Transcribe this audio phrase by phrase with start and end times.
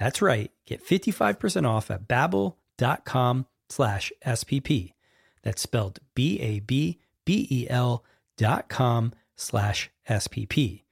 [0.00, 0.50] That's right.
[0.66, 4.94] Get 55% off at babbel.com slash SPP.
[5.42, 8.04] That's spelled B-A-B-B-E-L
[8.38, 10.82] dot com slash SPP.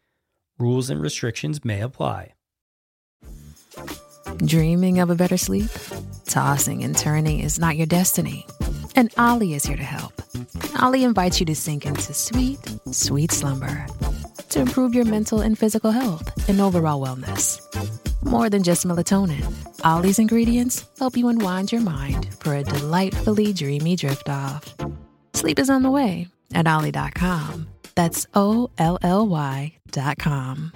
[0.58, 2.34] Rules and restrictions may apply.
[4.44, 5.70] Dreaming of a better sleep?
[6.26, 8.46] Tossing and turning is not your destiny.
[8.94, 10.12] And Olly is here to help.
[10.82, 12.58] Olly invites you to sink into sweet,
[12.90, 13.86] sweet slumber
[14.50, 17.60] to improve your mental and physical health and overall wellness.
[18.24, 19.44] More than just melatonin,
[19.84, 24.74] Olly's ingredients help you unwind your mind for a delightfully dreamy drift off.
[25.34, 27.68] Sleep is on the way at Olly.com.
[27.94, 30.72] That's O L L Y.com.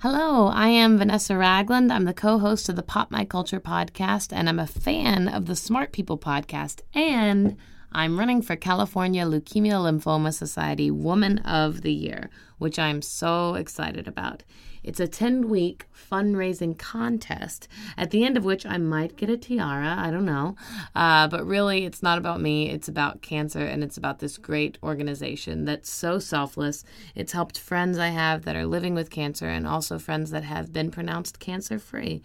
[0.00, 1.92] Hello, I am Vanessa Ragland.
[1.92, 5.46] I'm the co host of the Pop My Culture podcast, and I'm a fan of
[5.46, 6.82] the Smart People podcast.
[6.94, 7.56] And
[7.92, 12.28] I'm running for California Leukemia Lymphoma Society Woman of the Year,
[12.58, 14.42] which I'm so excited about.
[14.82, 17.66] It's a 10 week fundraising contest,
[17.96, 19.96] at the end of which I might get a tiara.
[19.98, 20.56] I don't know.
[20.94, 22.70] Uh, but really, it's not about me.
[22.70, 26.84] It's about cancer, and it's about this great organization that's so selfless.
[27.14, 30.72] It's helped friends I have that are living with cancer, and also friends that have
[30.72, 32.22] been pronounced cancer free.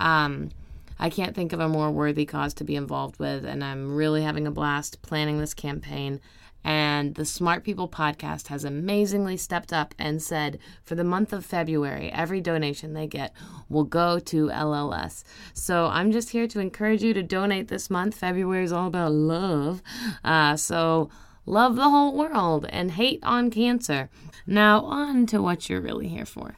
[0.00, 0.50] Um,
[0.98, 4.22] I can't think of a more worthy cause to be involved with, and I'm really
[4.22, 6.20] having a blast planning this campaign.
[6.64, 11.44] And the Smart People podcast has amazingly stepped up and said for the month of
[11.44, 13.34] February, every donation they get
[13.68, 15.24] will go to LLS.
[15.54, 18.14] So I'm just here to encourage you to donate this month.
[18.14, 19.82] February is all about love.
[20.24, 21.10] Uh, so
[21.46, 24.08] love the whole world and hate on cancer.
[24.46, 26.56] Now, on to what you're really here for.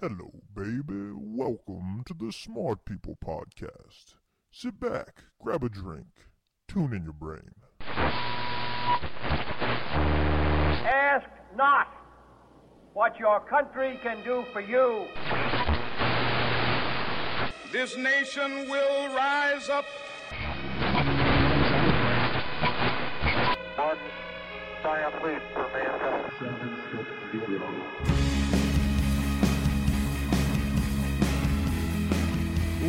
[0.00, 1.10] Hello, baby.
[1.12, 4.14] Welcome to the Smart People Podcast.
[4.52, 6.06] Sit back, grab a drink,
[6.68, 7.54] tune in your brain.
[10.86, 11.26] Ask
[11.56, 11.88] not
[12.92, 15.06] what your country can do for you.
[17.72, 19.86] This nation will rise up.
[23.76, 23.98] One
[24.84, 26.03] giant leap for mankind.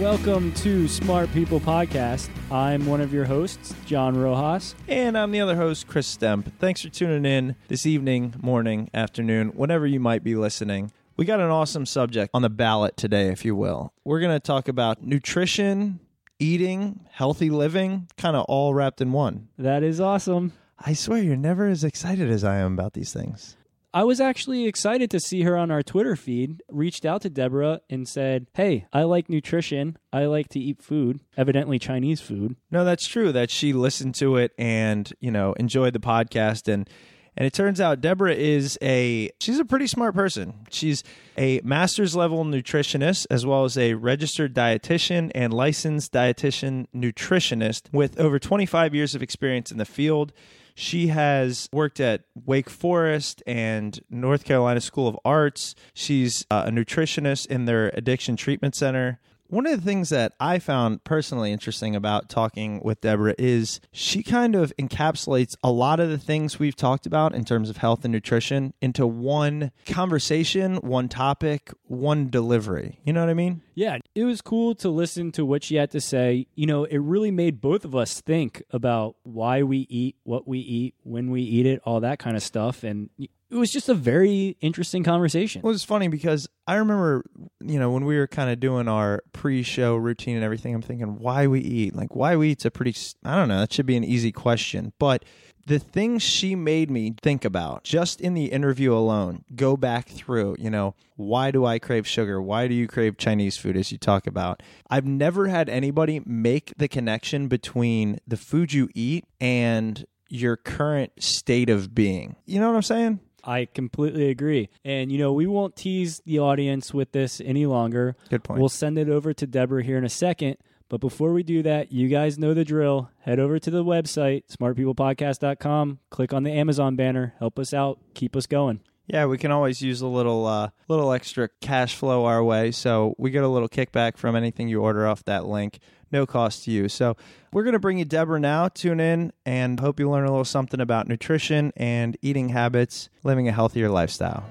[0.01, 2.29] Welcome to Smart People Podcast.
[2.51, 4.75] I'm one of your hosts, John Rojas.
[4.89, 6.51] And I'm the other host, Chris Stemp.
[6.59, 10.91] Thanks for tuning in this evening, morning, afternoon, whenever you might be listening.
[11.15, 13.93] We got an awesome subject on the ballot today, if you will.
[14.03, 16.01] We're going to talk about nutrition,
[16.39, 19.47] eating, healthy living, kind of all wrapped in one.
[19.57, 20.51] That is awesome.
[20.77, 23.55] I swear you're never as excited as I am about these things.
[23.95, 26.61] I was actually excited to see her on our Twitter feed.
[26.69, 29.97] Reached out to Debra and said, Hey, I like nutrition.
[30.11, 32.57] I like to eat food, evidently Chinese food.
[32.69, 36.89] No, that's true that she listened to it and, you know, enjoyed the podcast and
[37.37, 40.65] and it turns out Debra is a she's a pretty smart person.
[40.69, 41.01] She's
[41.37, 48.19] a master's level nutritionist as well as a registered dietitian and licensed dietitian nutritionist with
[48.19, 50.33] over 25 years of experience in the field.
[50.75, 55.73] She has worked at Wake Forest and North Carolina School of Arts.
[55.93, 59.21] She's uh, a nutritionist in their addiction treatment center.
[59.47, 64.23] One of the things that I found personally interesting about talking with Debra is she
[64.23, 68.03] kind of encapsulates a lot of the things we've talked about in terms of health
[68.03, 72.99] and nutrition into one conversation, one topic, one delivery.
[73.03, 73.61] You know what I mean?
[73.75, 76.47] Yeah, it was cool to listen to what she had to say.
[76.55, 80.59] You know, it really made both of us think about why we eat, what we
[80.59, 82.83] eat, when we eat it, all that kind of stuff.
[82.83, 83.09] And
[83.49, 85.61] it was just a very interesting conversation.
[85.61, 87.23] Well, it's funny because I remember,
[87.61, 91.19] you know, when we were kind of doing our pre-show routine and everything, I'm thinking
[91.19, 91.95] why we eat.
[91.95, 94.93] Like why we eat's a pretty I don't know, that should be an easy question.
[94.97, 95.25] But
[95.67, 100.55] the things she made me think about just in the interview alone, go back through,
[100.59, 102.41] you know, why do I crave sugar?
[102.41, 104.61] Why do you crave Chinese food as you talk about?
[104.89, 111.11] I've never had anybody make the connection between the food you eat and your current
[111.19, 112.35] state of being.
[112.45, 113.19] You know what I'm saying?
[113.45, 114.69] I completely agree.
[114.83, 118.15] And, you know, we won't tease the audience with this any longer.
[118.29, 118.59] Good point.
[118.59, 120.57] We'll send it over to Debra here in a second.
[120.87, 123.09] But before we do that, you guys know the drill.
[123.21, 128.35] Head over to the website, smartpeoplepodcast.com, click on the Amazon banner, help us out, keep
[128.35, 128.81] us going.
[129.07, 132.71] Yeah, we can always use a little uh, little extra cash flow our way.
[132.71, 135.79] So we get a little kickback from anything you order off that link.
[136.11, 136.89] No cost to you.
[136.89, 137.17] So
[137.51, 138.67] we're going to bring you Debra now.
[138.67, 143.47] Tune in and hope you learn a little something about nutrition and eating habits, living
[143.47, 144.45] a healthier lifestyle.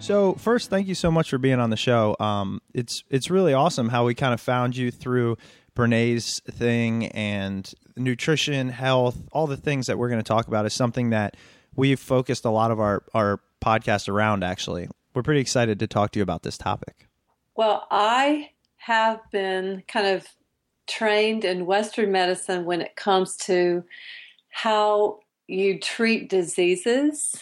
[0.00, 2.16] So first, thank you so much for being on the show.
[2.18, 5.36] Um, it's it's really awesome how we kind of found you through
[5.74, 10.74] Brene's thing and nutrition, health, all the things that we're going to talk about is
[10.74, 11.36] something that
[11.76, 14.44] we've focused a lot of our our podcast around.
[14.44, 17.08] Actually, we're pretty excited to talk to you about this topic.
[17.56, 20.26] Well, I have been kind of
[20.86, 23.84] trained in Western medicine when it comes to
[24.48, 27.36] how you treat diseases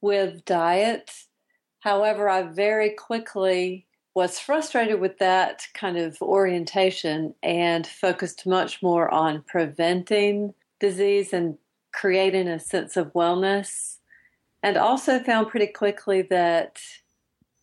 [0.00, 1.10] with diet
[1.82, 9.12] However, I very quickly was frustrated with that kind of orientation and focused much more
[9.12, 11.58] on preventing disease and
[11.92, 13.98] creating a sense of wellness.
[14.62, 16.78] And also found pretty quickly that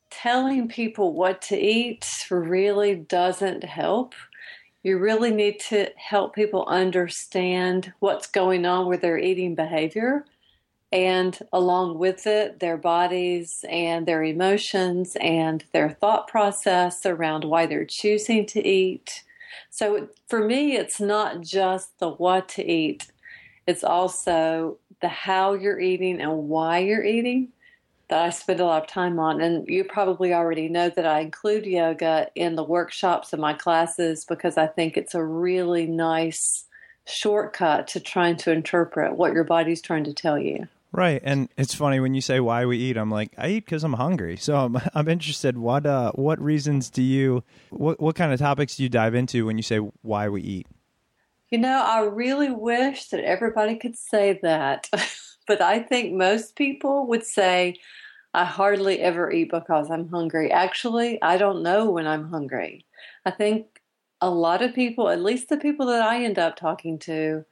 [0.09, 4.13] telling people what to eat really doesn't help.
[4.83, 10.25] You really need to help people understand what's going on with their eating behavior
[10.91, 17.65] and along with it, their bodies and their emotions and their thought process around why
[17.65, 19.23] they're choosing to eat.
[19.69, 23.11] So for me, it's not just the what to eat,
[23.67, 27.49] it's also the how you're eating and why you're eating
[28.09, 29.39] that I spend a lot of time on.
[29.39, 34.25] And you probably already know that I include yoga in the workshops and my classes
[34.25, 36.65] because I think it's a really nice
[37.05, 40.67] shortcut to trying to interpret what your body's trying to tell you.
[40.91, 42.97] Right, and it's funny when you say why we eat.
[42.97, 44.37] I'm like, I eat because I'm hungry.
[44.37, 45.55] So I'm, I'm interested.
[45.55, 47.43] What uh, what reasons do you?
[47.69, 50.67] What what kind of topics do you dive into when you say why we eat?
[51.51, 54.87] You know, I really wish that everybody could say that,
[55.47, 57.75] but I think most people would say,
[58.33, 60.51] I hardly ever eat because I'm hungry.
[60.51, 62.85] Actually, I don't know when I'm hungry.
[63.25, 63.81] I think
[64.21, 67.45] a lot of people, at least the people that I end up talking to,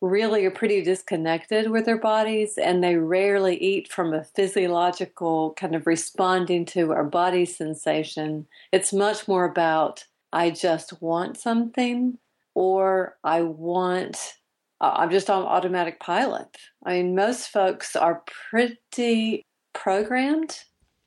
[0.00, 5.74] really are pretty disconnected with their bodies and they rarely eat from a physiological kind
[5.74, 8.46] of responding to our body sensation.
[8.72, 12.16] It's much more about, I just want something
[12.58, 14.34] or I want,
[14.80, 16.48] uh, I'm just on automatic pilot.
[16.84, 20.58] I mean, most folks are pretty programmed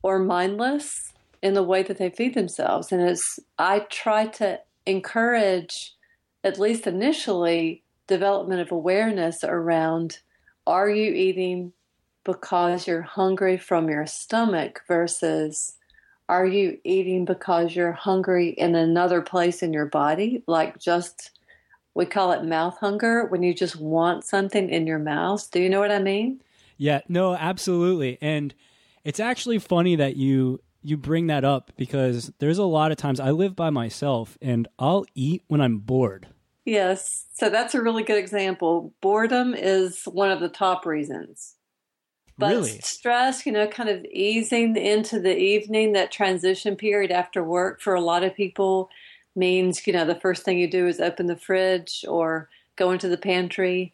[0.02, 1.12] or mindless
[1.42, 2.94] in the way that they feed themselves.
[2.94, 5.94] And it's, I try to encourage,
[6.46, 10.20] at least initially, development of awareness around
[10.66, 11.74] are you eating
[12.24, 15.76] because you're hungry from your stomach versus
[16.30, 21.32] are you eating because you're hungry in another place in your body like just
[21.94, 25.70] we call it mouth hunger when you just want something in your mouth do you
[25.70, 26.42] know what i mean
[26.78, 28.54] yeah no absolutely and
[29.04, 33.20] it's actually funny that you you bring that up because there's a lot of times
[33.20, 36.28] i live by myself and i'll eat when i'm bored
[36.66, 37.26] Yes.
[37.34, 38.94] So that's a really good example.
[39.02, 41.56] Boredom is one of the top reasons.
[42.38, 42.80] But really?
[42.82, 47.94] stress, you know, kind of easing into the evening, that transition period after work for
[47.94, 48.90] a lot of people
[49.36, 53.08] means, you know, the first thing you do is open the fridge or go into
[53.08, 53.94] the pantry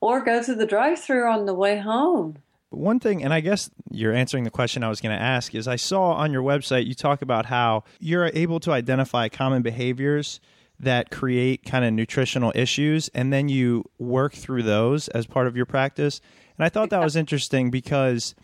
[0.00, 2.38] or go through the drive through on the way home.
[2.70, 5.68] One thing, and I guess you're answering the question I was going to ask, is
[5.68, 10.40] I saw on your website you talk about how you're able to identify common behaviors
[10.80, 15.56] that create kind of nutritional issues and then you work through those as part of
[15.56, 16.20] your practice.
[16.58, 18.34] And I thought that was interesting because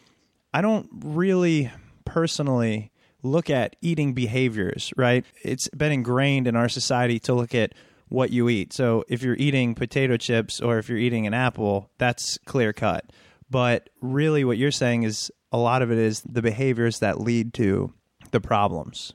[0.53, 1.73] I don't really
[2.05, 2.93] personally
[3.23, 5.25] look at eating behaviors, right?
[5.43, 7.75] It's been ingrained in our society to look at
[8.09, 8.73] what you eat.
[8.73, 13.05] So if you're eating potato chips or if you're eating an apple, that's clear cut.
[13.51, 17.55] But really, what you're saying is a lot of it is the behaviors that lead
[17.55, 17.93] to
[18.31, 19.15] the problems.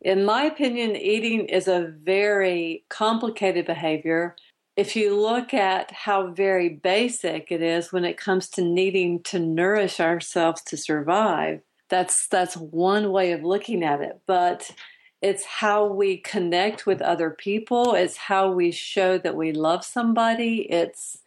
[0.00, 4.36] In my opinion, eating is a very complicated behavior.
[4.76, 9.40] If you look at how very basic it is when it comes to needing to
[9.40, 14.20] nourish ourselves to survive, that's that's one way of looking at it.
[14.26, 14.70] But
[15.20, 20.66] it's how we connect with other people, it's how we show that we love somebody,
[20.70, 21.18] it's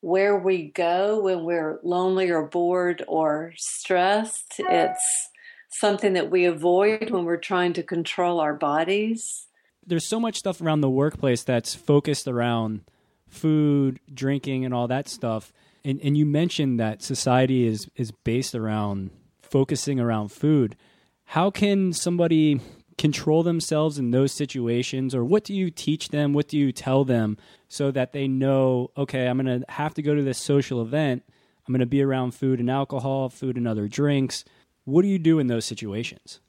[0.00, 4.54] where we go when we're lonely or bored or stressed.
[4.58, 5.28] It's
[5.68, 9.46] something that we avoid when we're trying to control our bodies.
[9.86, 12.82] There's so much stuff around the workplace that's focused around
[13.28, 15.52] food, drinking, and all that stuff.
[15.84, 19.10] And, and you mentioned that society is, is based around
[19.50, 20.76] focusing around food.
[21.24, 22.60] How can somebody
[23.00, 26.34] control themselves in those situations or what do you teach them?
[26.34, 30.02] What do you tell them so that they know okay i'm going to have to
[30.02, 31.22] go to this social event.
[31.66, 34.44] I'm going to be around food and alcohol food and other drinks.
[34.84, 36.40] What do you do in those situations?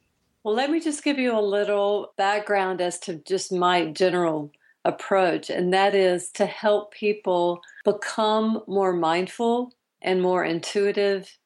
[0.43, 4.51] Well let me just give you a little background as to just my general
[4.83, 11.37] approach and that is to help people become more mindful and more intuitive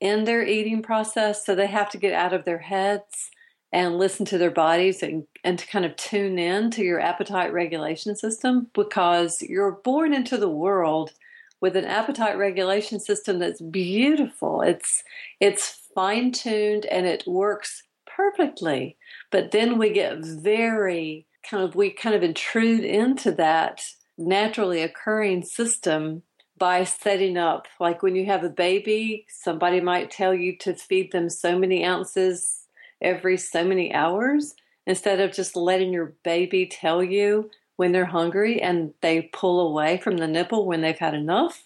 [0.00, 3.30] in their eating process so they have to get out of their heads
[3.72, 7.52] and listen to their bodies and, and to kind of tune in to your appetite
[7.52, 11.12] regulation system because you're born into the world
[11.60, 14.62] with an appetite regulation system that's beautiful.
[14.62, 15.02] It's
[15.40, 18.96] it's fine tuned and it works perfectly.
[19.30, 23.82] But then we get very kind of we kind of intrude into that
[24.16, 26.22] naturally occurring system
[26.58, 31.12] by setting up like when you have a baby somebody might tell you to feed
[31.12, 32.64] them so many ounces
[33.00, 34.54] every so many hours
[34.86, 39.98] instead of just letting your baby tell you when they're hungry and they pull away
[39.98, 41.64] from the nipple when they've had enough.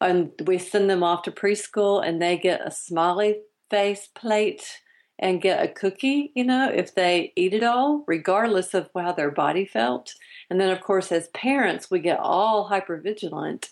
[0.00, 3.40] And we send them off to preschool and they get a smiley
[3.70, 4.80] face plate
[5.18, 9.30] and get a cookie, you know, if they eat it all, regardless of how their
[9.30, 10.14] body felt.
[10.48, 13.70] And then, of course, as parents, we get all hyper vigilant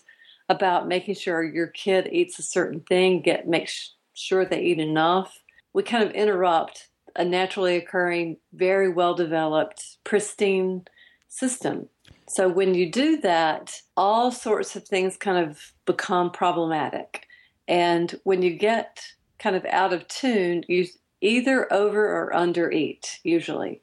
[0.49, 3.69] about making sure your kid eats a certain thing, get make
[4.13, 5.39] sure they eat enough
[5.73, 10.85] we kind of interrupt a naturally occurring, very well developed, pristine
[11.27, 11.87] system.
[12.27, 17.27] So when you do that, all sorts of things kind of become problematic.
[17.67, 19.03] And when you get
[19.39, 20.85] kind of out of tune, you
[21.21, 23.81] either over or under eat, usually.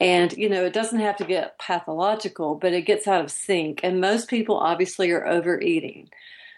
[0.00, 3.80] And, you know, it doesn't have to get pathological, but it gets out of sync.
[3.82, 6.10] And most people obviously are overeating.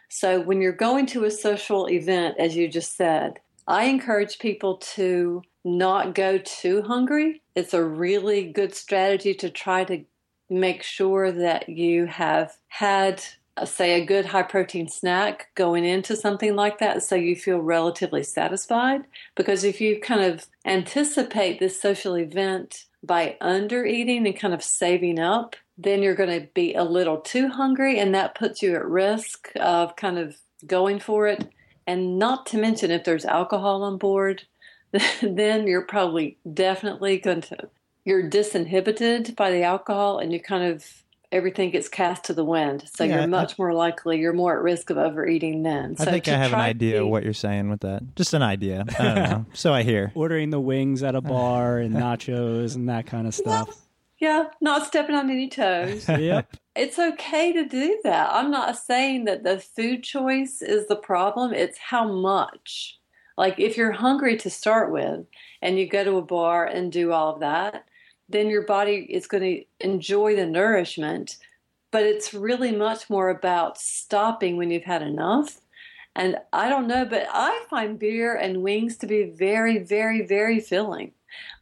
[0.09, 4.79] So when you're going to a social event, as you just said, I encourage people
[4.95, 7.43] to not go too hungry.
[7.55, 10.05] It's a really good strategy to try to
[10.51, 13.23] make sure that you have had
[13.57, 17.59] uh, say a good high protein snack going into something like that so you feel
[17.59, 19.03] relatively satisfied
[19.37, 24.63] because if you kind of anticipate this social event by under eating and kind of
[24.63, 28.75] saving up then you're going to be a little too hungry and that puts you
[28.75, 31.49] at risk of kind of going for it.
[31.87, 34.43] And not to mention, if there's alcohol on board,
[35.23, 37.71] then you're probably definitely going to,
[38.05, 40.85] you're disinhibited by the alcohol and you kind of,
[41.33, 42.85] everything gets cast to the wind.
[42.95, 45.97] So yeah, you're much I, more likely, you're more at risk of overeating then.
[45.99, 48.17] I think I have an idea of what you're saying with that.
[48.17, 48.85] Just an idea.
[48.99, 49.47] I don't know.
[49.53, 50.13] so I hear.
[50.15, 51.23] Ordering the wings at a uh.
[51.23, 53.77] bar and nachos and that kind of stuff.
[54.19, 56.07] Yeah, not stepping on any toes.
[56.09, 56.55] yep.
[56.77, 58.31] It's okay to do that.
[58.33, 62.99] I'm not saying that the food choice is the problem, it's how much.
[63.39, 65.25] Like if you're hungry to start with
[65.63, 67.87] and you go to a bar and do all of that,
[68.31, 71.37] then your body is going to enjoy the nourishment,
[71.91, 75.61] but it's really much more about stopping when you've had enough.
[76.15, 80.61] And I don't know, but I find beer and wings to be very, very, very
[80.61, 81.13] filling.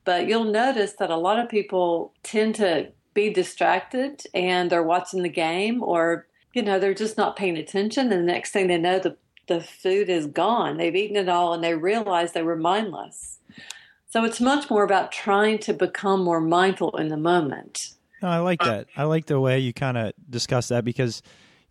[0.05, 5.23] But you'll notice that a lot of people tend to be distracted and they're watching
[5.23, 8.13] the game or, you know, they're just not paying attention.
[8.13, 9.17] And the next thing they know, the,
[9.49, 10.77] the food is gone.
[10.77, 13.38] They've eaten it all and they realize they were mindless.
[14.09, 17.93] So it's much more about trying to become more mindful in the moment.
[18.23, 18.87] No, I like that.
[18.97, 21.23] I like the way you kind of discuss that because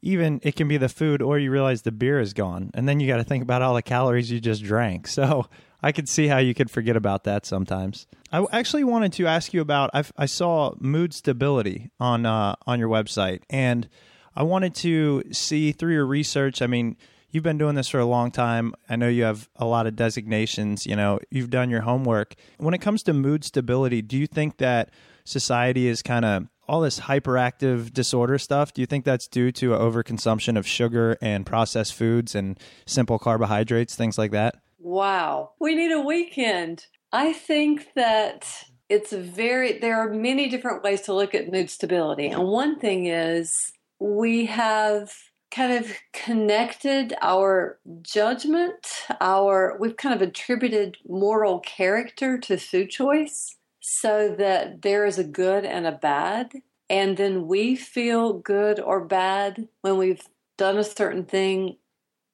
[0.03, 2.99] even it can be the food or you realize the beer is gone and then
[2.99, 5.07] you got to think about all the calories you just drank.
[5.17, 5.47] So
[5.81, 8.07] I could see how you could forget about that sometimes.
[8.31, 9.89] I actually wanted to ask you about.
[9.93, 13.87] I've, i saw mood stability on uh, on your website, and
[14.35, 16.61] I wanted to see through your research.
[16.61, 16.97] I mean,
[17.31, 18.73] you've been doing this for a long time.
[18.89, 20.85] I know you have a lot of designations.
[20.85, 22.35] You know, you've done your homework.
[22.57, 24.91] When it comes to mood stability, do you think that
[25.25, 28.73] society is kind of all this hyperactive disorder stuff.
[28.73, 33.95] Do you think that's due to overconsumption of sugar and processed foods and simple carbohydrates,
[33.95, 34.55] things like that?
[34.79, 35.51] Wow.
[35.59, 36.85] We need a weekend.
[37.11, 38.47] I think that
[38.89, 42.27] it's very, there are many different ways to look at mood stability.
[42.27, 43.53] And one thing is
[43.99, 45.11] we have
[45.57, 53.55] kind of connected our judgment, our, we've kind of attributed moral character to food choice
[53.79, 56.51] so that there is a good and a bad.
[56.91, 60.21] And then we feel good or bad when we've
[60.59, 61.77] done a certain thing,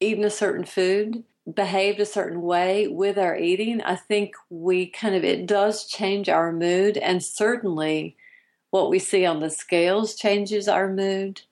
[0.02, 3.82] eaten a certain food, behaved a certain way with our eating.
[3.84, 6.98] I think we kind of, it does change our mood.
[6.98, 8.18] And certainly
[8.72, 11.44] what we see on the scales changes our mood.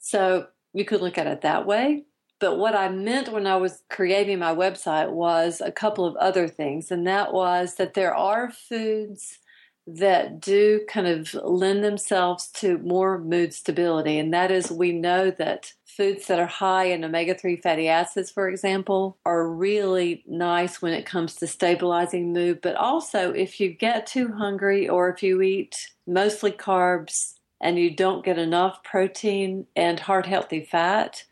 [0.00, 2.04] So you could look at it that way.
[2.38, 6.48] But what I meant when I was creating my website was a couple of other
[6.48, 9.38] things, and that was that there are foods
[9.86, 14.18] that do kind of lend themselves to more mood stability.
[14.18, 18.30] And that is, we know that foods that are high in omega 3 fatty acids,
[18.30, 22.60] for example, are really nice when it comes to stabilizing mood.
[22.60, 27.90] But also, if you get too hungry or if you eat mostly carbs and you
[27.90, 31.24] don't get enough protein and heart healthy fat,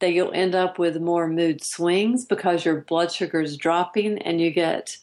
[0.00, 4.40] that you'll end up with more mood swings because your blood sugar is dropping and
[4.40, 4.98] you get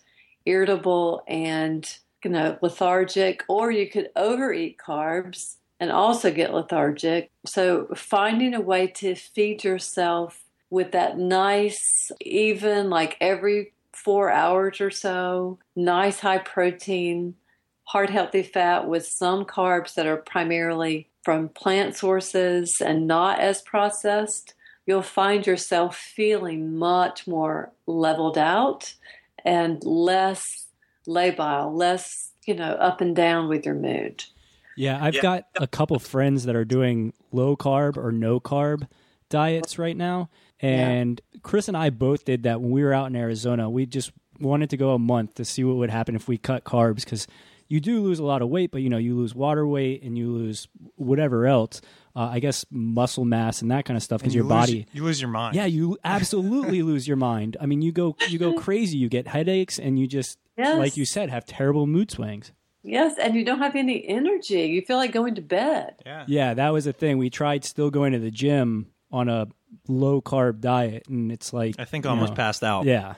[0.45, 7.31] irritable and you know lethargic or you could overeat carbs and also get lethargic.
[7.45, 14.81] So finding a way to feed yourself with that nice even like every 4 hours
[14.81, 17.35] or so nice high protein
[17.85, 23.61] heart healthy fat with some carbs that are primarily from plant sources and not as
[23.61, 24.53] processed
[24.85, 28.93] you'll find yourself feeling much more leveled out
[29.45, 30.67] and less
[31.07, 34.23] labile, less, you know, up and down with your mood.
[34.75, 38.87] Yeah, I've got a couple friends that are doing low carb or no carb
[39.29, 40.29] diets right now.
[40.59, 43.69] And Chris and I both did that when we were out in Arizona.
[43.69, 46.63] We just wanted to go a month to see what would happen if we cut
[46.63, 47.27] carbs because
[47.73, 50.15] you do lose a lot of weight, but you know, you lose water weight and
[50.17, 51.81] you lose whatever else.
[52.15, 54.85] Uh, I guess muscle mass and that kind of stuff because And your lose- body
[54.93, 55.55] you lose your mind.
[55.55, 57.57] Yeah, you absolutely lose your mind.
[57.59, 58.97] I mean, you go you go crazy.
[58.99, 60.77] You get headaches and you just Yes.
[60.77, 62.51] like you said have terrible mood swings.
[62.83, 64.61] Yes, and you don't have any energy.
[64.65, 65.95] You feel like going to bed.
[66.05, 66.25] Yeah.
[66.27, 67.17] Yeah, that was the thing.
[67.17, 69.47] We tried still going to the gym on a
[69.87, 72.85] low carb diet, and it's like I think almost know, passed out.
[72.85, 73.15] Yeah,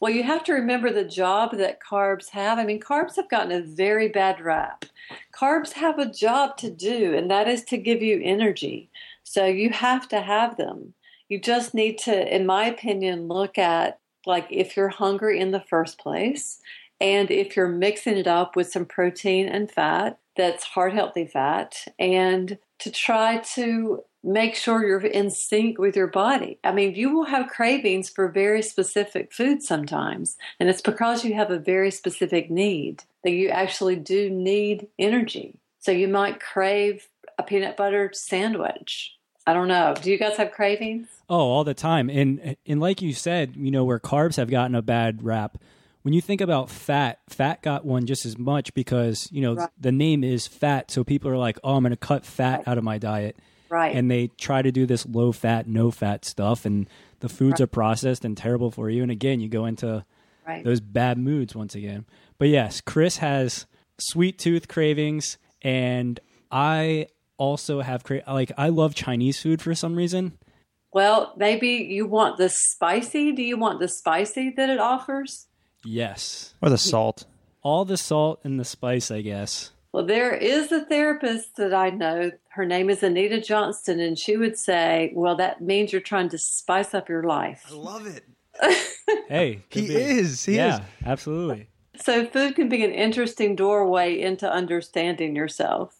[0.00, 2.58] Well, you have to remember the job that carbs have.
[2.58, 4.84] I mean, carbs have gotten a very bad rap.
[5.32, 8.90] Carbs have a job to do, and that is to give you energy.
[9.24, 10.94] So you have to have them.
[11.28, 15.64] You just need to, in my opinion, look at like if you're hungry in the
[15.68, 16.60] first place,
[17.00, 21.84] and if you're mixing it up with some protein and fat that's heart healthy fat,
[21.98, 26.58] and to try to make sure you're in sync with your body.
[26.64, 31.34] I mean, you will have cravings for very specific foods sometimes, and it's because you
[31.34, 35.60] have a very specific need that you actually do need energy.
[35.80, 39.14] So you might crave a peanut butter sandwich.
[39.46, 39.94] I don't know.
[40.00, 41.08] Do you guys have cravings?
[41.30, 42.10] Oh, all the time.
[42.10, 45.58] And and like you said, you know, where carbs have gotten a bad rap.
[46.02, 49.68] When you think about fat, fat got one just as much because, you know, Right.
[49.80, 52.78] the name is fat, so people are like, "Oh, I'm going to cut fat out
[52.78, 53.36] of my diet."
[53.70, 53.94] Right.
[53.94, 56.88] And they try to do this low fat, no fat stuff and
[57.20, 60.04] the foods are processed and terrible for you and again, you go into
[60.46, 60.64] Right.
[60.64, 62.06] those bad moods once again.
[62.38, 63.66] But yes, Chris has
[63.98, 66.18] sweet tooth cravings and
[66.50, 70.38] I also have cra- like I love Chinese food for some reason.
[70.92, 73.32] Well, maybe you want the spicy.
[73.32, 75.46] Do you want the spicy that it offers?
[75.84, 76.54] Yes.
[76.62, 77.26] Or the salt.
[77.62, 79.72] All the salt and the spice, I guess.
[79.92, 82.30] Well, there is a therapist that I know.
[82.50, 86.38] Her name is Anita Johnston, and she would say, Well, that means you're trying to
[86.38, 87.64] spice up your life.
[87.70, 88.24] I love it.
[89.28, 89.94] Hey, He be.
[89.94, 90.44] is.
[90.44, 90.80] He yeah, is.
[91.06, 91.68] absolutely.
[91.96, 95.94] So, food can be an interesting doorway into understanding yourself.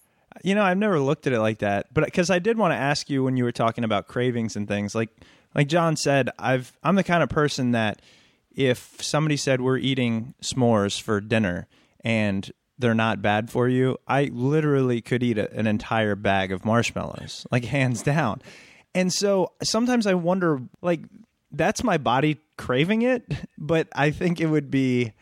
[0.44, 2.77] You know, I've never looked at it like that, but because I did want to
[2.77, 5.09] ask you when you were talking about cravings and things, like
[5.55, 8.01] like John said, I've I'm the kind of person that
[8.55, 11.66] if somebody said we're eating s'mores for dinner
[12.05, 16.64] and they're not bad for you, I literally could eat a, an entire bag of
[16.64, 18.43] marshmallows, like hands down.
[18.95, 21.01] And so sometimes I wonder, like,
[21.51, 23.25] that's my body craving it,
[23.59, 25.12] but I think it would be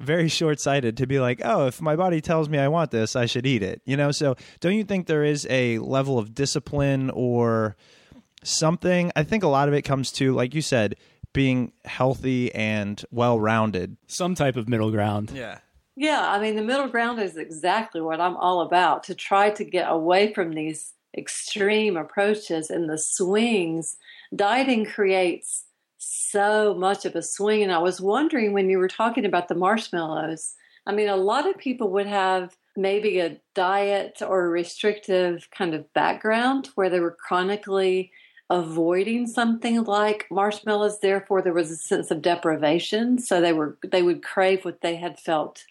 [0.00, 3.16] very short sighted to be like, oh, if my body tells me I want this,
[3.16, 3.80] I should eat it.
[3.84, 7.76] You know, so don't you think there is a level of discipline or
[8.42, 9.12] something?
[9.16, 10.96] I think a lot of it comes to, like you said,
[11.32, 13.96] being healthy and well rounded.
[14.06, 15.32] Some type of middle ground.
[15.34, 15.58] Yeah.
[15.96, 19.64] Yeah, I mean, the middle ground is exactly what I'm all about to try to
[19.64, 23.96] get away from these extreme approaches and the swings.
[24.34, 25.64] Dieting creates
[25.98, 27.62] so much of a swing.
[27.62, 30.54] And I was wondering when you were talking about the marshmallows,
[30.86, 35.74] I mean, a lot of people would have maybe a diet or a restrictive kind
[35.74, 38.10] of background where they were chronically
[38.50, 44.02] avoiding something like marshmallows therefore there was a sense of deprivation so they were they
[44.02, 45.64] would crave what they had felt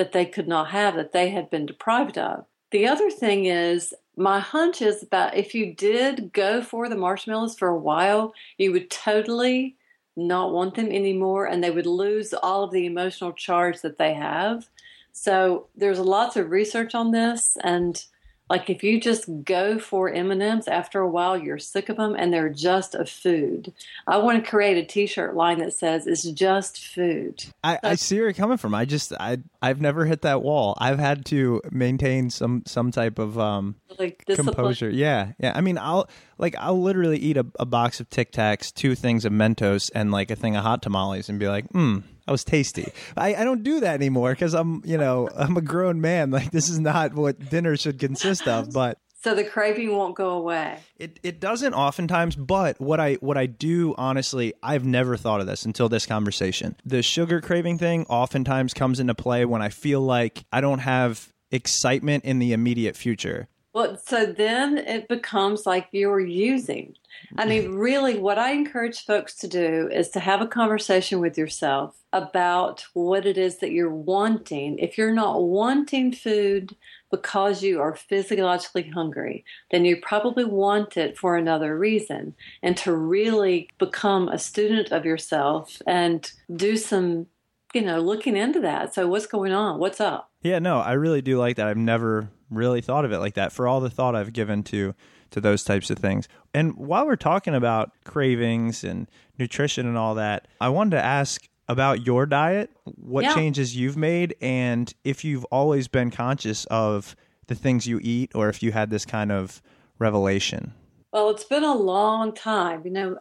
[0.00, 2.46] that they could not have that they had been deprived of.
[2.70, 7.58] The other thing is my hunch is that if you did go for the marshmallows
[7.58, 9.76] for a while you would totally
[10.16, 14.14] not want them anymore and they would lose all of the emotional charge that they
[14.14, 14.70] have.
[15.12, 18.02] So there's lots of research on this and
[18.50, 22.32] like if you just go for M&Ms after a while you're sick of them and
[22.32, 23.72] they're just a food.
[24.08, 27.44] I want to create a t-shirt line that says it's just food.
[27.62, 28.74] I, I see where you're coming from.
[28.74, 30.76] I just I I've never hit that wall.
[30.78, 34.90] I've had to maintain some some type of um like composure.
[34.90, 35.32] Yeah.
[35.38, 35.52] Yeah.
[35.54, 39.24] I mean I'll like I'll literally eat a, a box of Tic Tacs, two things
[39.24, 41.98] of Mentos and like a thing of hot tamales and be like, hmm
[42.30, 42.92] that was tasty.
[43.16, 46.30] I, I don't do that anymore because I'm, you know, I'm a grown man.
[46.30, 48.72] Like this is not what dinner should consist of.
[48.80, 50.78] But so the craving won't go away.
[50.96, 55.48] It it doesn't oftentimes, but what I what I do honestly, I've never thought of
[55.48, 56.76] this until this conversation.
[56.84, 61.32] The sugar craving thing oftentimes comes into play when I feel like I don't have
[61.50, 63.48] excitement in the immediate future.
[63.72, 66.96] Well, so then it becomes like you're using.
[67.38, 71.38] I mean, really, what I encourage folks to do is to have a conversation with
[71.38, 74.78] yourself about what it is that you're wanting.
[74.80, 76.74] If you're not wanting food
[77.12, 82.34] because you are physiologically hungry, then you probably want it for another reason.
[82.64, 87.26] And to really become a student of yourself and do some,
[87.72, 88.94] you know, looking into that.
[88.94, 89.78] So, what's going on?
[89.78, 90.30] What's up?
[90.42, 91.68] Yeah, no, I really do like that.
[91.68, 94.94] I've never really thought of it like that for all the thought I've given to
[95.30, 96.26] to those types of things.
[96.52, 99.08] And while we're talking about cravings and
[99.38, 103.34] nutrition and all that, I wanted to ask about your diet, what Yeah.
[103.34, 107.14] changes you've made, and if you've always been conscious of
[107.46, 109.62] the things you eat or if you had this kind of
[110.00, 110.72] revelation.
[111.12, 112.82] Well, it's been a long time.
[112.84, 113.18] You know,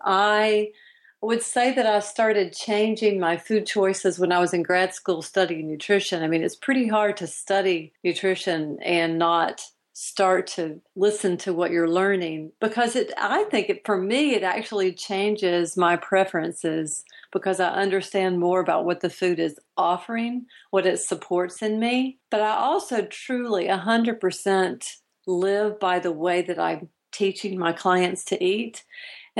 [1.22, 4.94] I would say that I started changing my food choices when I was in grad
[4.94, 6.24] school studying nutrition.
[6.24, 11.72] I mean, it's pretty hard to study nutrition and not start to listen to what
[11.72, 17.04] you're learning because it I think it for me it actually changes my preferences
[17.34, 22.18] because I understand more about what the food is offering, what it supports in me.
[22.32, 24.86] But I also truly 100%
[25.28, 28.86] live by the way that I'm teaching my clients to eat.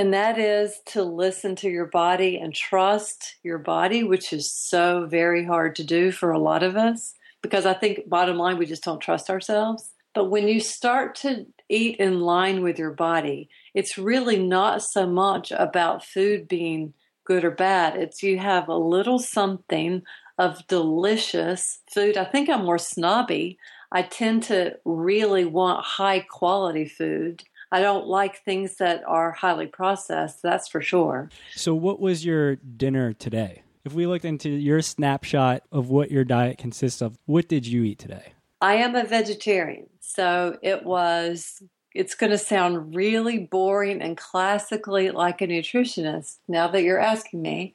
[0.00, 5.04] And that is to listen to your body and trust your body, which is so
[5.04, 8.64] very hard to do for a lot of us because I think, bottom line, we
[8.64, 9.90] just don't trust ourselves.
[10.14, 15.06] But when you start to eat in line with your body, it's really not so
[15.06, 17.94] much about food being good or bad.
[17.94, 20.02] It's you have a little something
[20.38, 22.16] of delicious food.
[22.16, 23.58] I think I'm more snobby.
[23.92, 27.44] I tend to really want high quality food.
[27.72, 31.30] I don't like things that are highly processed, that's for sure.
[31.54, 33.62] So, what was your dinner today?
[33.84, 37.82] If we looked into your snapshot of what your diet consists of, what did you
[37.84, 38.34] eat today?
[38.60, 41.62] I am a vegetarian, so it was
[41.94, 47.42] it's going to sound really boring and classically like a nutritionist now that you're asking
[47.42, 47.74] me,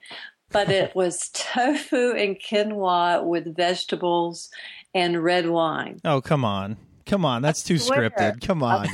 [0.52, 4.50] but it was tofu and quinoa with vegetables
[4.94, 6.00] and red wine.
[6.06, 6.78] Oh, come on.
[7.06, 8.46] Come on, that's too scripted.
[8.46, 8.88] Come on.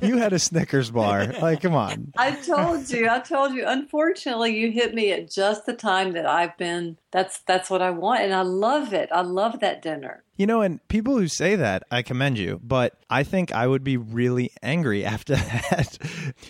[0.02, 1.26] you had a Snickers bar.
[1.26, 2.12] Like, come on.
[2.16, 3.64] I told you, I told you.
[3.66, 7.90] Unfortunately, you hit me at just the time that I've been that's that's what I
[7.90, 9.08] want and I love it.
[9.12, 10.24] I love that dinner.
[10.36, 13.84] You know, and people who say that, I commend you, but I think I would
[13.84, 15.98] be really angry after that.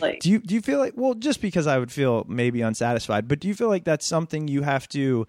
[0.00, 3.26] Like- do you do you feel like well, just because I would feel maybe unsatisfied,
[3.26, 5.26] but do you feel like that's something you have to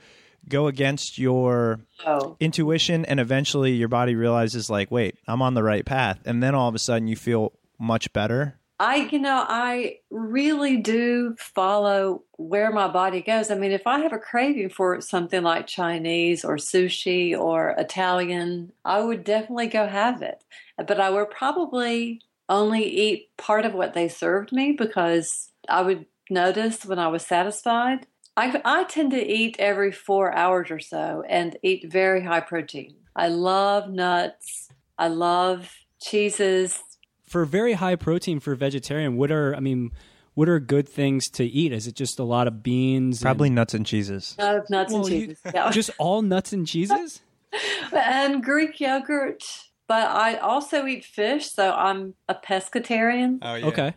[0.50, 2.36] go against your Oh.
[2.40, 6.54] intuition and eventually your body realizes like, wait, I'm on the right path, and then
[6.56, 8.60] all of a sudden you feel much better?
[8.78, 13.50] I, you know, I really do follow where my body goes.
[13.50, 18.74] I mean, if I have a craving for something like Chinese or sushi or Italian,
[18.84, 20.44] I would definitely go have it.
[20.78, 26.06] But I would probably only eat part of what they served me because I would
[26.30, 28.08] notice when I was satisfied.
[28.38, 32.96] I, I tend to eat every four hours or so and eat very high protein.
[33.16, 34.70] I love nuts.
[34.98, 35.72] I love
[36.02, 36.82] cheeses,
[37.28, 39.92] For very high protein for vegetarian, what are I mean,
[40.36, 41.72] what are good things to eat?
[41.72, 43.18] Is it just a lot of beans?
[43.18, 44.36] and- Probably nuts and cheeses.
[44.38, 45.40] No, nuts Well, and you- cheese.
[45.54, 45.72] Yeah.
[45.72, 47.22] just all nuts and cheeses?
[47.94, 49.44] and Greek yogurt.
[49.88, 53.66] But I also eat fish, so I'm a pescatarian Oh yeah.
[53.68, 53.94] Okay.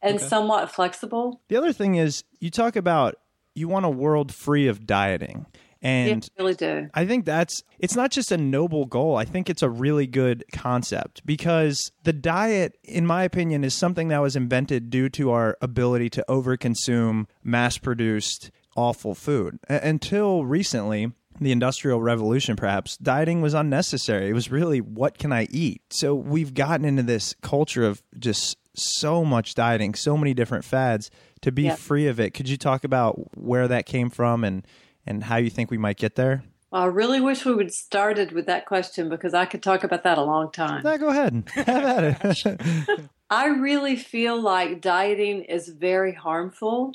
[0.00, 0.24] and okay.
[0.26, 1.40] somewhat flexible.
[1.48, 3.16] The other thing is you talk about
[3.54, 5.46] you want a world free of dieting.
[5.82, 6.88] And yeah, I really do.
[6.94, 9.16] I think that's it's not just a noble goal.
[9.16, 14.08] I think it's a really good concept because the diet in my opinion is something
[14.08, 19.58] that was invented due to our ability to overconsume mass-produced awful food.
[19.68, 21.10] A- until recently,
[21.40, 24.28] the industrial revolution perhaps, dieting was unnecessary.
[24.28, 25.82] It was really what can I eat?
[25.90, 31.10] So we've gotten into this culture of just so much dieting, so many different fads
[31.42, 31.76] to be Yeah.
[31.76, 32.32] free of it.
[32.34, 34.66] Could you talk about where that came from and
[35.04, 36.44] and how you think we might get there?
[36.72, 40.16] I really wish we would started with that question because I could talk about that
[40.16, 40.82] a long time.
[40.84, 41.44] No, go ahead.
[41.54, 43.00] Have at it.
[43.30, 46.92] I really feel like dieting is very harmful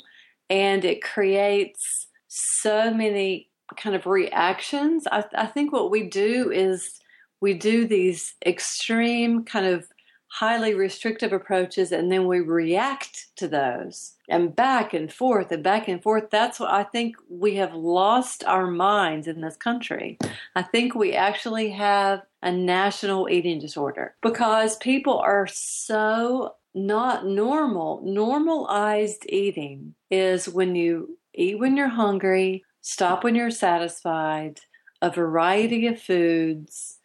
[0.48, 5.06] and it creates so many kind of reactions.
[5.12, 6.98] I, I think what we do is
[7.40, 9.86] we do these extreme kind of
[10.28, 15.88] highly restrictive approaches and then we react to those and back and forth and back
[15.88, 16.28] and forth.
[16.30, 20.18] That's what I think we have lost our minds in this country.
[20.54, 28.02] I think we actually have a national eating disorder because people are so not normal.
[28.04, 34.60] Normalized eating is when you eat when you're hungry, stop when you're satisfied,
[35.00, 36.97] a variety of foods,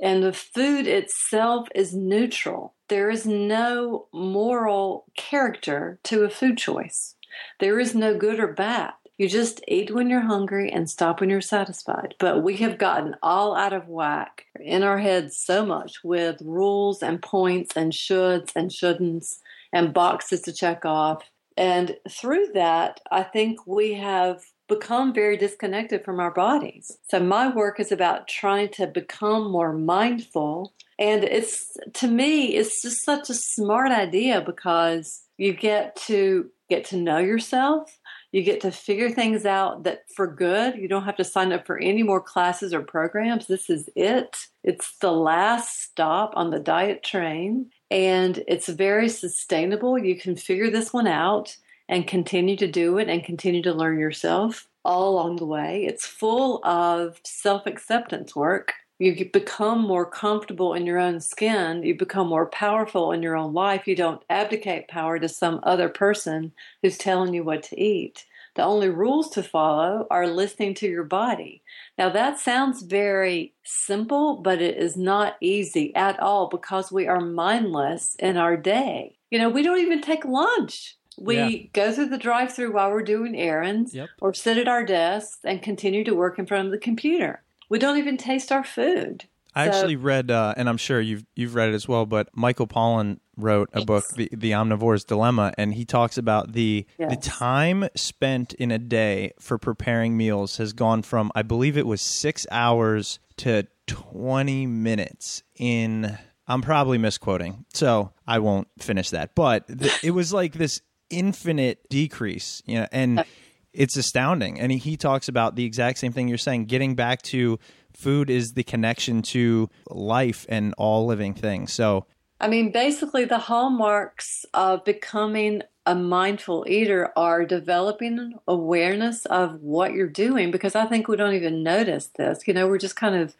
[0.00, 2.74] and the food itself is neutral.
[2.88, 7.14] There is no moral character to a food choice.
[7.60, 8.92] There is no good or bad.
[9.18, 12.14] You just eat when you're hungry and stop when you're satisfied.
[12.18, 17.02] But we have gotten all out of whack in our heads so much with rules
[17.02, 19.38] and points and shoulds and shouldn'ts
[19.72, 21.30] and boxes to check off.
[21.56, 26.98] And through that, I think we have become very disconnected from our bodies.
[27.10, 30.72] So my work is about trying to become more mindful.
[30.98, 36.84] And it's to me, it's just such a smart idea because you get to get
[36.86, 37.98] to know yourself.
[38.30, 40.76] You get to figure things out that for good.
[40.76, 43.46] You don't have to sign up for any more classes or programs.
[43.46, 44.34] This is it.
[44.64, 47.70] It's the last stop on the diet train.
[47.90, 49.98] And it's very sustainable.
[49.98, 51.56] You can figure this one out
[51.88, 55.84] and continue to do it and continue to learn yourself all along the way.
[55.84, 58.74] It's full of self acceptance work.
[58.98, 61.82] You become more comfortable in your own skin.
[61.82, 63.88] You become more powerful in your own life.
[63.88, 68.24] You don't abdicate power to some other person who's telling you what to eat.
[68.54, 71.62] The only rules to follow are listening to your body.
[71.96, 77.20] Now, that sounds very simple, but it is not easy at all because we are
[77.20, 79.16] mindless in our day.
[79.30, 80.96] You know, we don't even take lunch.
[81.22, 81.66] We Yeah.
[81.72, 84.08] go through the drive through while we're doing errands Yep.
[84.20, 87.42] or sit at our desks and continue to work in front of the computer.
[87.68, 89.24] We don't even taste our food.
[89.54, 92.06] I So- actually read, uh, and I'm sure you've you've read it as well.
[92.06, 96.86] But Michael Pollan wrote a book, the, the Omnivore's Dilemma, and he talks about the
[96.98, 101.86] the time spent in a day for preparing meals has gone from I believe it
[101.86, 106.18] was six hours to 20 minutes in.
[106.48, 109.34] I'm probably misquoting, so I won't finish that.
[109.34, 110.80] But th- it was like this
[111.12, 113.24] infinite decrease, you know, and
[113.72, 114.58] it's astounding.
[114.58, 117.58] And he, he talks about the exact same thing you're saying, getting back to
[117.94, 121.72] food is the connection to life and all living things.
[121.72, 122.06] So
[122.42, 129.92] I mean, basically, the hallmarks of becoming a mindful eater are developing awareness of what
[129.92, 132.40] you're doing because I think we don't even notice this.
[132.48, 133.36] You know, we're just kind of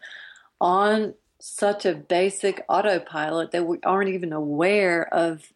[0.61, 5.51] on such a basic autopilot that we aren't even aware of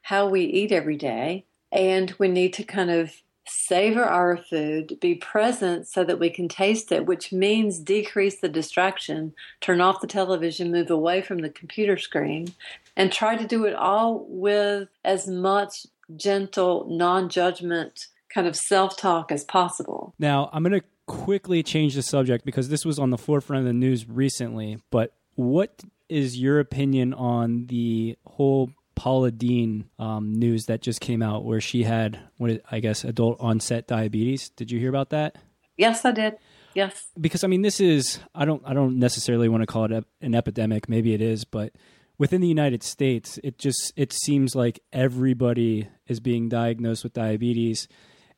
[0.00, 1.44] how we eat every day.
[1.76, 3.12] And we need to kind of
[3.48, 8.48] savor our food, be present so that we can taste it, which means decrease the
[8.48, 12.52] distraction, turn off the television, move away from the computer screen,
[12.96, 15.86] and try to do it all with as much
[16.16, 20.14] gentle, non judgment kind of self talk as possible.
[20.18, 23.66] Now, I'm going to quickly change the subject because this was on the forefront of
[23.66, 24.78] the news recently.
[24.90, 31.22] But what is your opinion on the whole Paula Deen um, news that just came
[31.22, 34.48] out, where she had, what is, I guess, adult onset diabetes?
[34.48, 35.36] Did you hear about that?
[35.76, 36.36] Yes, I did.
[36.74, 37.06] Yes.
[37.18, 40.34] Because I mean, this is I don't I don't necessarily want to call it an
[40.34, 40.88] epidemic.
[40.88, 41.72] Maybe it is, but
[42.18, 47.88] within the United States, it just it seems like everybody is being diagnosed with diabetes.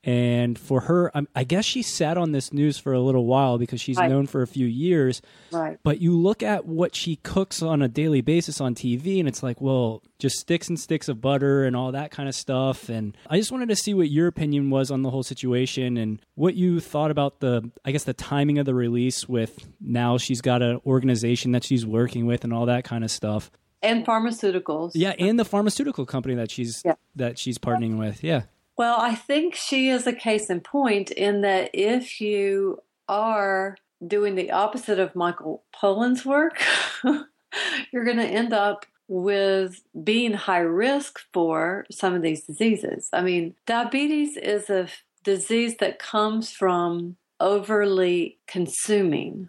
[0.04, 3.58] And for her, um, I guess she sat on this news for a little while
[3.58, 4.08] because she's Right.
[4.08, 5.20] known for a few years.
[5.52, 5.76] Right.
[5.82, 9.42] But you look at what she cooks on a daily basis on TV, and it's
[9.42, 12.88] like, well, just sticks and sticks of butter and all that kind of stuff.
[12.88, 16.22] And I just wanted to see what your opinion was on the whole situation and
[16.36, 20.40] what you thought about the, I guess, the timing of the release with now she's
[20.40, 23.50] got an organization that she's working with and all that kind of stuff.
[23.82, 24.92] And pharmaceuticals.
[24.94, 26.94] Yeah, and the pharmaceutical company that she's Yeah.
[27.16, 28.22] that she's partnering with.
[28.24, 28.42] Yeah.
[28.78, 34.36] Well, I think she is a case in point in that if you are doing
[34.36, 36.62] the opposite of Michael Pollan's work,
[37.92, 43.08] you're going to end up with being high risk for some of these diseases.
[43.12, 44.86] I mean, diabetes is a
[45.24, 49.48] disease that comes from overly consuming.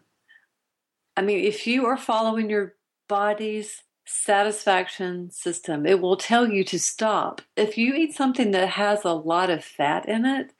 [1.15, 2.73] I mean, if you are following your
[3.07, 7.41] body's satisfaction system, it will tell you to stop.
[7.55, 10.51] If you eat something that has a lot of fat in it,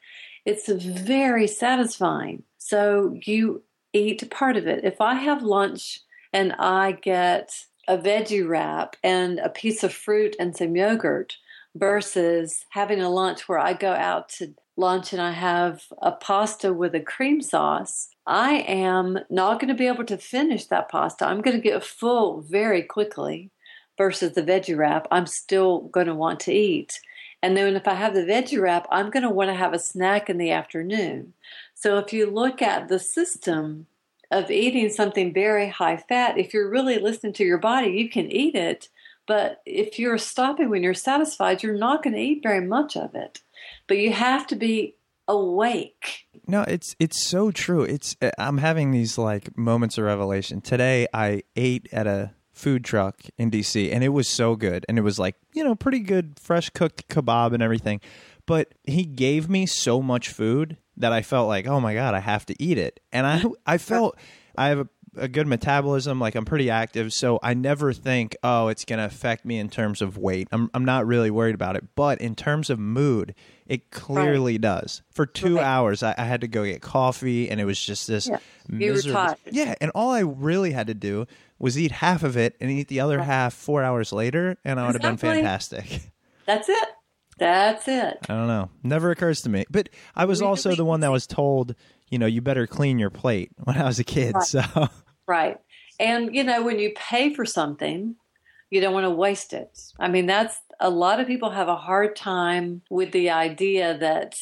[0.46, 2.44] it's very satisfying.
[2.58, 4.84] So you eat part of it.
[4.84, 6.00] If I have lunch
[6.32, 7.52] and I get
[7.88, 11.36] a veggie wrap and a piece of fruit and some yogurt
[11.74, 16.72] versus having a lunch where I go out to lunch and I have a pasta
[16.72, 21.26] with a cream sauce, I am not going to be able to finish that pasta.
[21.26, 23.50] I'm going to get full very quickly
[23.96, 25.08] versus the veggie wrap.
[25.10, 27.00] I'm still going to want to eat.
[27.42, 29.78] And then if I have the veggie wrap, I'm going to want to have a
[29.78, 31.32] snack in the afternoon.
[31.74, 33.86] So if you look at the system
[34.30, 38.30] of eating something very high fat, if you're really listening to your body, you can
[38.30, 38.88] eat it.
[39.26, 43.14] But if you're stopping when you're satisfied, you're not going to eat very much of
[43.14, 43.40] it.
[43.86, 44.94] But you have to be
[45.30, 46.26] awake.
[46.46, 47.82] No, it's it's so true.
[47.82, 50.60] It's I'm having these like moments of revelation.
[50.60, 54.98] Today I ate at a food truck in DC and it was so good and
[54.98, 58.00] it was like, you know, pretty good fresh cooked kebab and everything.
[58.46, 62.20] But he gave me so much food that I felt like, "Oh my god, I
[62.20, 64.18] have to eat it." And I I felt
[64.56, 68.68] I have a a good metabolism, like I'm pretty active, so I never think, oh,
[68.68, 70.48] it's going to affect me in terms of weight.
[70.52, 73.34] I'm I'm not really worried about it, but in terms of mood,
[73.66, 75.02] it clearly does.
[75.10, 75.64] For two Right.
[75.64, 78.38] hours, I, I had to go get coffee, and it was just this Yeah.
[78.68, 79.34] You were miserable.
[79.50, 81.26] Yeah, and all I really had to do
[81.58, 84.86] was eat half of it and eat the other half four hours later, and I
[84.86, 86.10] would have been fantastic.
[86.46, 86.88] That's it.
[87.38, 88.18] That's it.
[88.28, 88.68] I don't know.
[88.82, 89.64] Never occurs to me.
[89.70, 91.74] But I was also the one that was told,
[92.10, 94.34] you know, you better clean your plate when I was a kid.
[94.34, 94.44] Right.
[94.44, 94.88] So
[95.26, 95.58] Right.
[96.00, 98.16] And, you know, when you pay for something,
[98.70, 99.78] you don't want to waste it.
[99.98, 104.36] I mean, that's a lot of people have a hard time with the idea that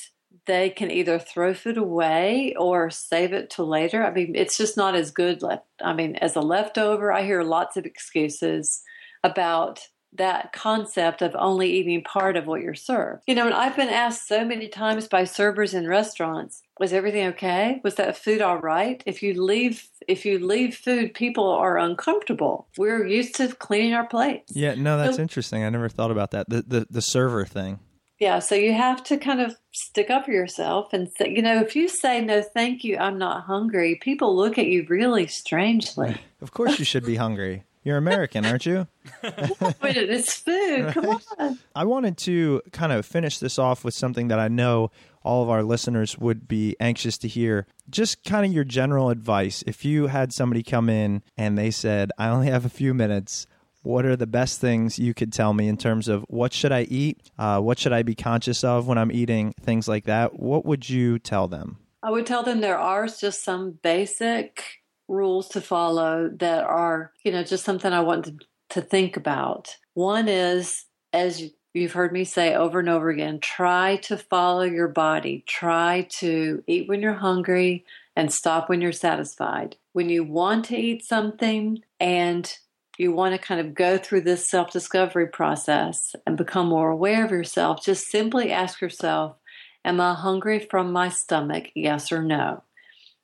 [0.47, 4.03] they can either throw food away or save it to later.
[4.03, 5.67] I mean, it's just not as good left.
[5.83, 8.83] I mean, as a leftover, I hear lots of excuses
[9.23, 9.81] about
[10.15, 13.23] that concept of only eating part of what you're served.
[13.27, 17.27] You know, and I've been asked so many times by servers in restaurants, was everything
[17.29, 17.81] okay?
[17.85, 19.03] Was that food all right?
[19.07, 22.69] If you leave if you leave food, people are uncomfortable.
[22.79, 24.53] We're used to cleaning our plates.
[24.57, 25.65] yeah, no, that's So- interesting.
[25.65, 26.49] I never thought about that.
[26.49, 27.81] The the, the server thing.
[28.21, 31.61] Yeah, so you have to kind of stick up for yourself and say, you know,
[31.61, 36.17] if you say no, thank you, I'm not hungry, people look at you really strangely.
[36.41, 37.63] Of course, you should be hungry.
[37.83, 38.87] You're American, aren't you?
[39.23, 40.93] but it's food.
[40.93, 41.59] Come on.
[41.75, 44.91] I wanted to kind of finish this off with something that I know
[45.23, 47.67] all of our listeners would be anxious to hear.
[47.89, 49.63] Just kind of your general advice.
[49.67, 53.47] If you had somebody come in and they said, I only have a few minutes,
[53.83, 56.83] what are the best things you could tell me in terms of what should I
[56.83, 57.31] eat?
[57.39, 59.55] Uh, what should I be conscious of when I'm eating?
[59.61, 60.39] Things like that.
[60.39, 61.79] What would you tell them?
[62.03, 64.78] I would tell them there are just some basic
[65.09, 68.35] rules to follow that are, you know, just something I want to,
[68.71, 69.77] to think about.
[69.95, 74.63] One is, as you- you've heard me say over and over again, try to follow
[74.63, 75.45] your body.
[75.47, 79.77] Try to eat when you're hungry and stop when you're satisfied.
[79.93, 82.53] When you want to eat something and
[82.99, 87.25] you want to kind of go through this self discovery process and become more aware
[87.25, 89.37] of yourself, just simply ask yourself,
[89.85, 91.67] Am I hungry from my stomach?
[91.75, 92.65] Yes or no?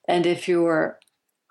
[0.06, 0.98] And if you're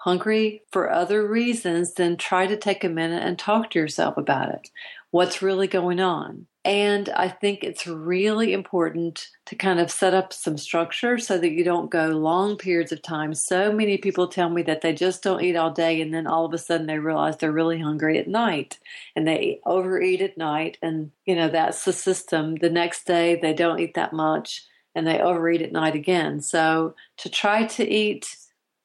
[0.04, 4.50] hungry for other reasons, then try to take a minute and talk to yourself about
[4.50, 4.70] it.
[5.12, 6.48] What's really going on?
[6.66, 11.52] And I think it's really important to kind of set up some structure so that
[11.52, 13.34] you don't go long periods of time.
[13.34, 16.44] So many people tell me that they just don't eat all day and then all
[16.44, 18.80] of a sudden they realize they're really hungry at night
[19.16, 20.78] and they overeat at night.
[20.82, 22.56] And, you know, that's the system.
[22.56, 26.42] The next day they don't eat that much and they overeat at night again.
[26.42, 28.36] So to try to eat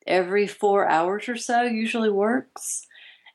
[0.09, 2.87] every four hours or so usually works.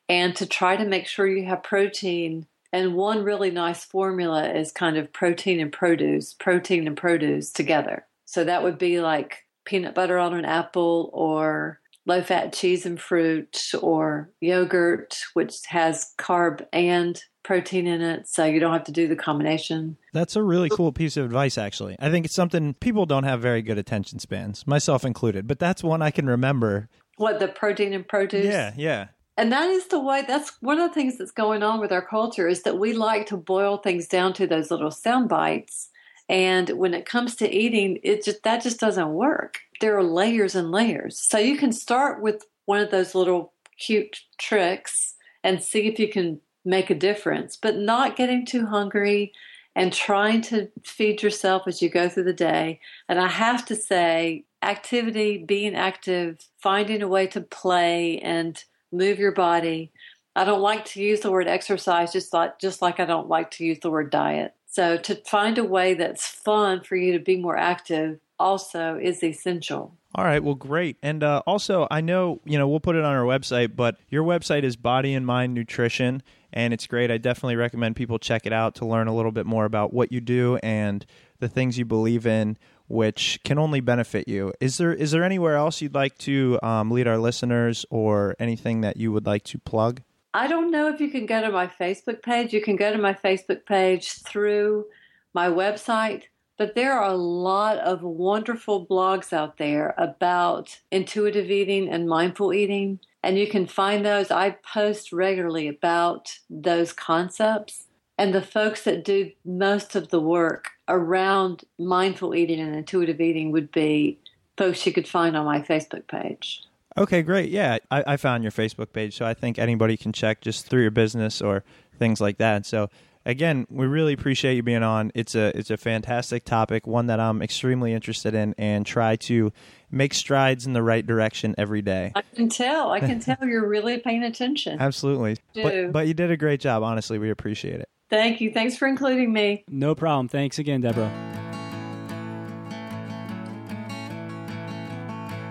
[0.09, 2.47] And to try to make sure you have protein.
[2.73, 8.05] And one really nice formula is kind of protein and produce, protein and produce together.
[8.25, 12.99] So that would be like peanut butter on an apple or low fat cheese and
[12.99, 18.27] fruit or yogurt, which has carb and protein in it.
[18.27, 19.97] So you don't have to do the combination.
[20.13, 21.95] That's a really cool piece of advice, actually.
[21.99, 25.83] I think it's something people don't have very good attention spans, myself included, but that's
[25.83, 26.89] one I can remember.
[27.17, 28.45] What, the protein and produce?
[28.45, 29.07] Yeah, yeah.
[29.35, 32.05] And that is the way, that's one of the things that's going on with our
[32.05, 35.89] culture is that we like to boil things down to those little sound bites.
[36.29, 39.59] And when it comes to eating, it just, that just doesn't work.
[39.81, 41.19] There are layers and layers.
[41.27, 46.07] So you can start with one of those little cute tricks and see if you
[46.07, 49.33] can make a difference, but not getting too hungry
[49.75, 52.79] and trying to feed yourself as you go through the day.
[53.09, 59.19] And I have to say, activity, being active, finding a way to play and move
[59.19, 59.91] your body.
[60.35, 63.51] I don't like to use the word exercise just like just like I don't like
[63.51, 64.55] to use the word diet.
[64.67, 69.23] So to find a way that's fun for you to be more active also is
[69.23, 69.95] essential.
[70.15, 70.97] All right, well, great.
[71.01, 74.23] And uh, also, I know, you know, we'll put it on our website, but your
[74.23, 76.21] website is Body and Mind Nutrition,
[76.53, 77.11] and it's great.
[77.11, 80.11] I definitely recommend people check it out to learn a little bit more about what
[80.11, 81.05] you do and
[81.39, 84.53] the things you believe in, which can only benefit you.
[84.59, 88.81] Is there is there anywhere else you'd like to um, lead our listeners, or anything
[88.81, 90.01] that you would like to plug?
[90.33, 92.53] I don't know if you can go to my Facebook page.
[92.53, 94.85] You can go to my Facebook page through
[95.33, 96.23] my website
[96.57, 102.53] but there are a lot of wonderful blogs out there about intuitive eating and mindful
[102.53, 102.99] eating.
[103.23, 104.29] And you can find those.
[104.29, 107.85] I post regularly about those concepts.
[108.17, 113.51] And the folks that do most of the work around mindful eating and intuitive eating
[113.51, 114.19] would be
[114.57, 116.61] folks you could find on my Facebook page.
[116.95, 117.49] Okay, great.
[117.49, 120.83] Yeah, I, I found your Facebook page, so I think anybody can check just through
[120.83, 121.63] your business or
[121.97, 122.65] things like that.
[122.67, 122.89] So
[123.25, 125.11] again, we really appreciate you being on.
[125.15, 129.51] It's a it's a fantastic topic, one that I'm extremely interested in, and try to
[129.91, 132.11] make strides in the right direction every day.
[132.15, 132.91] I can tell.
[132.91, 134.77] I can tell you're really paying attention.
[134.81, 135.37] Absolutely.
[135.53, 136.83] But, but you did a great job.
[136.83, 137.89] Honestly, we appreciate it.
[138.09, 138.51] Thank you.
[138.51, 139.63] Thanks for including me.
[139.69, 140.27] No problem.
[140.27, 141.11] Thanks again, Debra.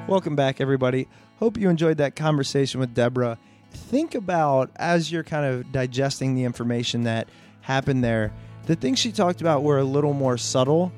[0.08, 1.08] Welcome back, everybody.
[1.38, 3.38] Hope you enjoyed that conversation with Debra.
[3.70, 7.28] Think about as you're kind of digesting the information that
[7.62, 8.32] happened there.
[8.66, 10.92] The things she talked about were a little more subtle,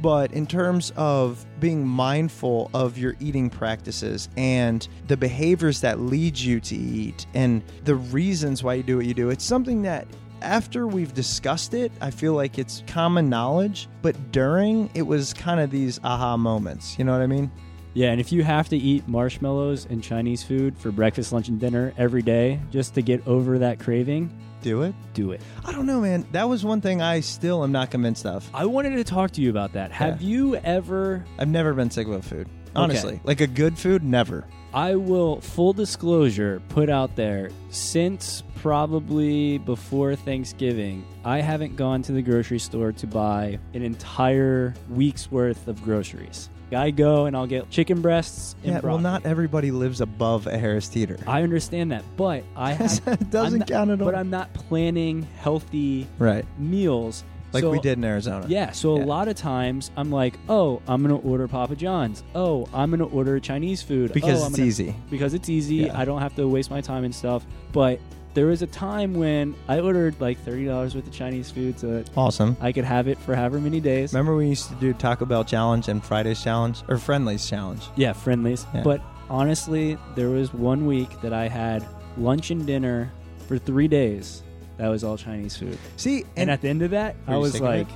[0.00, 6.38] but in terms of being mindful of your eating practices and the behaviors that lead
[6.38, 10.06] you to eat and the reasons why you do what you do, it's something that
[10.42, 15.60] after we've discussed it, I feel like it's common knowledge, but during it was kind
[15.60, 16.98] of these aha moments.
[16.98, 17.50] You know what I mean?
[17.92, 21.58] Yeah, and if you have to eat marshmallows and Chinese food for breakfast, lunch, and
[21.58, 24.94] dinner every day just to get over that craving, do it.
[25.14, 25.40] Do it.
[25.64, 26.26] I don't know, man.
[26.32, 28.48] That was one thing I still am not convinced of.
[28.54, 29.92] I wanted to talk to you about that.
[29.92, 31.24] Have you ever?
[31.38, 32.48] I've never been sick of food.
[32.76, 34.44] Honestly, like a good food, never.
[34.72, 42.12] I will, full disclosure, put out there since probably before Thanksgiving, I haven't gone to
[42.12, 46.49] the grocery store to buy an entire week's worth of groceries.
[46.72, 48.54] I go and I'll get chicken breasts.
[48.62, 51.18] And yeah, well, not everybody lives above a Harris Teeter.
[51.26, 54.06] I understand that, but I have, doesn't not, count at all.
[54.06, 56.44] But I'm not planning healthy right.
[56.58, 58.46] meals like so, we did in Arizona.
[58.48, 58.70] Yeah.
[58.70, 59.04] So yeah.
[59.04, 62.22] a lot of times I'm like, oh, I'm gonna order Papa John's.
[62.34, 64.94] Oh, I'm gonna order Chinese food because oh, it's gonna, easy.
[65.10, 65.76] Because it's easy.
[65.76, 65.98] Yeah.
[65.98, 67.44] I don't have to waste my time and stuff.
[67.72, 67.98] But
[68.34, 71.88] there was a time when I ordered like thirty dollars worth of Chinese food, so
[71.88, 72.56] that awesome.
[72.60, 74.12] I could have it for however many days.
[74.12, 77.82] Remember we used to do Taco Bell challenge and Fridays challenge or Friendly's challenge?
[77.96, 78.66] Yeah, Friendly's.
[78.74, 78.82] Yeah.
[78.82, 83.12] But honestly, there was one week that I had lunch and dinner
[83.48, 84.42] for three days.
[84.76, 85.76] That was all Chinese food.
[85.96, 87.88] See, and, and at the end of that, I was like,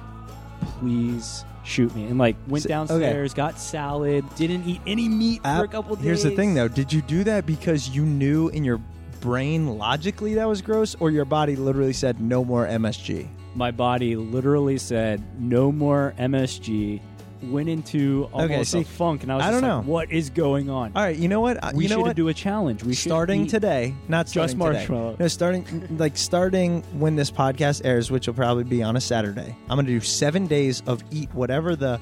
[0.81, 2.05] please shoot me.
[2.05, 3.37] And like went so, downstairs, okay.
[3.37, 6.05] got salad, didn't eat any meat for a couple days.
[6.05, 8.81] Here's the thing though, did you do that because you knew in your
[9.25, 13.27] brain logically that was gross, or your body literally said no more MSG?
[13.55, 17.01] My body literally said no more MSG.
[17.45, 20.13] Went into almost okay, see, a funk, and I was I don't know like, what
[20.13, 20.93] is going on.
[20.95, 21.63] All right, you know what?
[21.63, 22.17] Uh, we you know should what?
[22.17, 22.83] do a challenge.
[22.83, 25.17] We starting today, not just marshmallow.
[25.19, 29.55] No, starting like starting when this podcast airs, which will probably be on a Saturday.
[29.69, 32.01] I'm going to do seven days of eat whatever the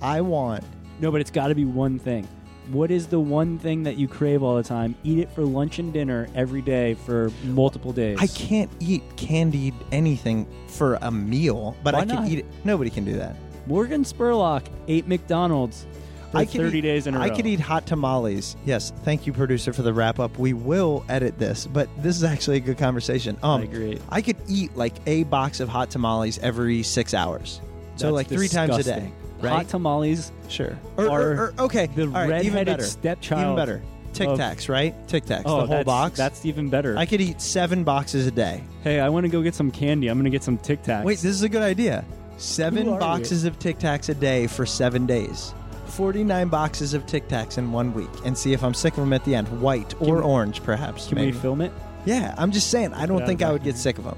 [0.00, 0.62] I want.
[1.00, 2.28] No, but it's got to be one thing.
[2.70, 4.94] What is the one thing that you crave all the time?
[5.02, 8.18] Eat it for lunch and dinner every day for multiple days.
[8.20, 12.28] I can't eat candied anything for a meal, but Why I can not?
[12.28, 12.46] eat it.
[12.64, 13.36] Nobody can do that.
[13.66, 15.86] Morgan Spurlock ate McDonald's
[16.30, 17.24] for I 30 eat, days in a row.
[17.24, 18.54] I could eat hot tamales.
[18.66, 20.38] Yes, thank you, producer, for the wrap up.
[20.38, 23.38] We will edit this, but this is actually a good conversation.
[23.42, 23.98] Um, I agree.
[24.10, 27.62] I could eat like a box of hot tamales every six hours.
[27.96, 29.12] So That's like three times a day.
[29.40, 29.50] Right?
[29.52, 30.32] Hot tamales.
[30.48, 30.78] Sure.
[30.96, 31.86] Or, or- or- okay.
[31.94, 32.82] the all right, even redheaded better.
[32.84, 33.82] stepchild Even better.
[34.14, 34.94] Tic of- Tacs, right?
[35.08, 36.16] Tic Tacs, Oh, the whole that's, box.
[36.16, 36.96] That's even better.
[36.96, 38.62] I could eat seven boxes a day.
[38.82, 40.08] hey, I want to go get some candy.
[40.08, 41.04] I'm going to get some Tic Tacs.
[41.04, 42.04] Wait, this is a good idea.
[42.38, 45.52] Seven Who are boxes of Tic Tacs a day for seven days.
[45.86, 49.12] 49 boxes of Tic Tacs in one week and see if I'm sick of them
[49.12, 49.48] at the end.
[49.60, 51.08] White or orange, perhaps.
[51.08, 51.32] Can maybe.
[51.32, 51.72] we film it?
[52.04, 52.94] Yeah, I'm just saying.
[52.94, 54.16] I don't Yeah, think I would get sick of them.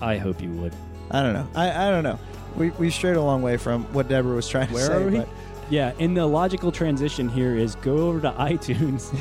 [0.00, 0.74] I hope you would.
[1.10, 1.48] I don't know.
[1.54, 2.18] I, I don't know.
[2.56, 4.92] We, we've strayed a long way from what Debra was trying to Where say.
[4.94, 5.18] are we?
[5.18, 5.28] but-
[5.70, 9.12] Yeah, and the logical transition here is go over to iTunes.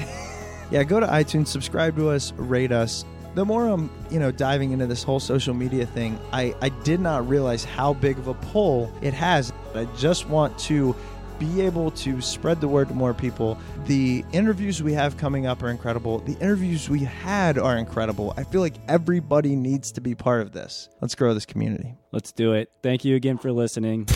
[0.71, 3.05] yeah, go to iTunes, subscribe to us, rate us.
[3.33, 6.99] The more I'm, you know, diving into this whole social media thing, I, I did
[6.99, 9.53] not realize how big of a pull it has.
[9.73, 10.93] I just want to
[11.41, 13.57] be able to spread the word to more people.
[13.85, 16.19] The interviews we have coming up are incredible.
[16.19, 18.31] The interviews we had are incredible.
[18.37, 20.87] I feel like everybody needs to be part of this.
[21.01, 21.95] Let's grow this community.
[22.11, 22.69] Let's do it.
[22.83, 24.07] Thank you again for listening.